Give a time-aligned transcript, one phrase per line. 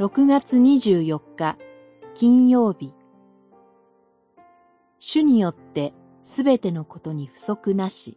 [0.00, 1.58] 6月24日
[2.14, 2.94] 金曜日
[4.98, 5.92] 主によって
[6.22, 8.16] すべてのことに不足なし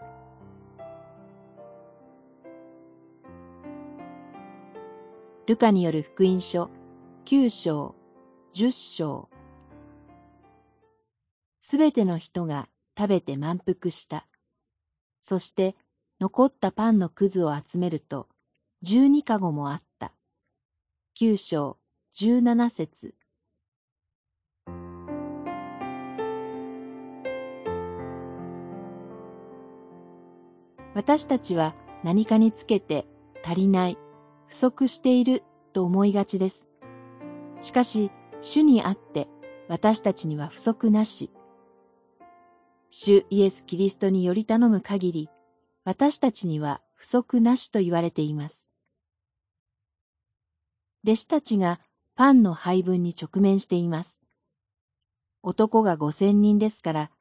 [5.45, 6.70] ルカによる福音書
[7.25, 7.95] 9章
[8.55, 9.29] 10章
[11.59, 14.25] すべての人が食べて満腹した。
[15.22, 15.75] そして
[16.22, 18.30] 残ったパンのくずを集めると
[18.81, 19.92] 十二かごもあった。
[21.16, 21.77] 九章
[22.16, 23.13] 十七節
[30.95, 33.05] 私たちは何かにつけて
[33.45, 33.99] 足りない、
[34.48, 36.67] 不足していると思いがちです。
[37.61, 38.09] しかし、
[38.41, 39.27] 主にあって
[39.67, 41.30] 私たちには不足なし。
[42.89, 45.30] 主イエス・キリストにより頼む限り、
[45.84, 48.72] 私たちには不足なしと言われています。
[51.06, 51.82] 弟子たちが
[52.16, 54.22] パンの配分に直面しています。
[55.42, 57.12] 男が五千人ですから、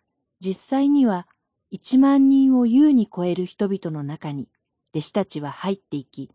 [0.41, 1.27] 実際には
[1.71, 4.49] 一万人を優に超える人々の中に
[4.95, 6.31] 弟子たちは入っていき、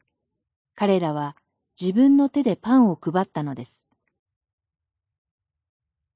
[0.76, 1.38] 彼らは
[1.80, 3.86] 自分の手でパンを配ったのです。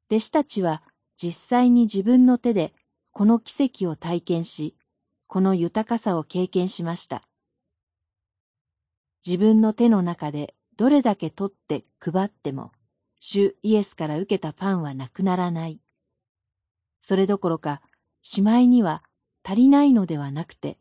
[0.09, 0.83] 弟子たちは
[1.15, 2.73] 実際に自分の手で
[3.11, 4.75] この奇跡を体験し、
[5.27, 7.23] この豊かさを経験しました。
[9.25, 12.71] 自分の手の中でどれだけ取って配っても、
[13.19, 15.79] 主イエスから受けたパンはなくならない。
[16.99, 17.83] それどころか、
[18.23, 19.03] しまいには
[19.43, 20.79] 足りないのではなくて、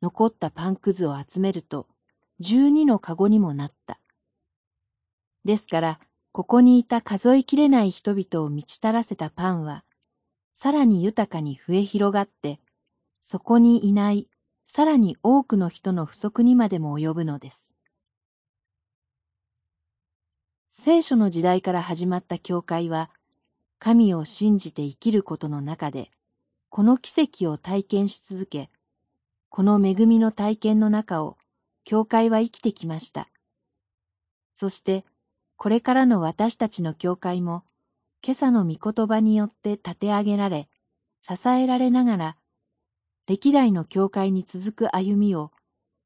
[0.00, 1.88] 残ったパンくずを集めると、
[2.38, 3.98] 十二のかごにもなった。
[5.44, 9.82] ですから、ここにいた数えきれない人々を満ち足らせたパンは、
[10.52, 12.60] さらに豊かに増え広がって、
[13.22, 14.28] そこにいない
[14.66, 17.72] さらに多くの人の不足にまでも及ぶのです。
[20.74, 23.10] 聖書の時代から始まった教会は、
[23.78, 26.10] 神を信じて生きることの中で、
[26.70, 28.70] この奇跡を体験し続け、
[29.50, 31.36] この恵みの体験の中を、
[31.84, 33.28] 教会は生きてきました。
[34.54, 35.04] そして、
[35.56, 37.64] これからの私たちの教会も、
[38.22, 40.70] 今朝の御言葉によって立て上げられ、
[41.20, 42.36] 支えられながら、
[43.26, 45.52] 歴代の教会に続く歩みを、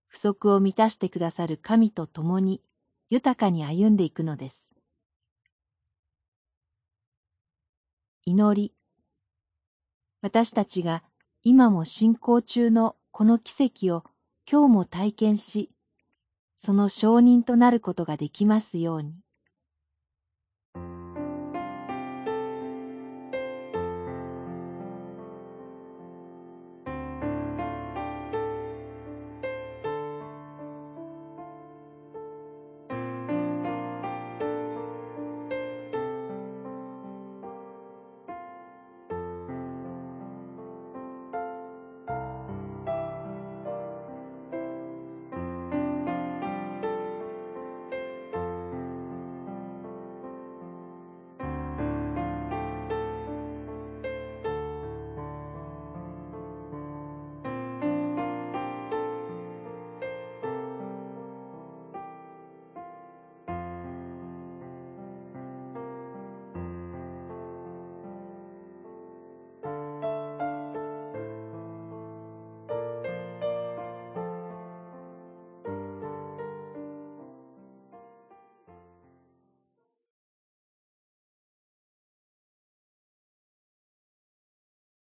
[0.08, 2.60] 不足を満たしてくださる神と共に
[3.08, 4.72] 豊かに歩んでいくのです。
[8.24, 8.72] 祈り。
[10.22, 11.04] 私たちが
[11.44, 14.02] 今も進行中のこの奇跡を
[14.50, 15.70] 今日も体験し、
[16.56, 19.25] その証人となることができますように。